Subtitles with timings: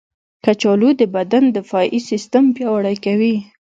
[0.43, 3.35] کچالو د بدن دفاعي سیستم پیاوړی کوي.